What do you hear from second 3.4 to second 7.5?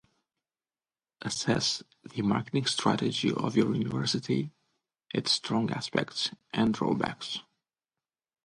your university, its strong aspects and drawbacks.